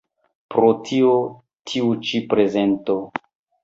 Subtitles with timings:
[0.53, 1.13] Pro tio
[1.71, 3.01] tiu ĉi prezento.